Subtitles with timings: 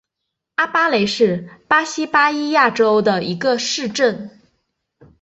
[0.55, 4.31] 阿巴雷是巴西巴伊亚州的一个市镇。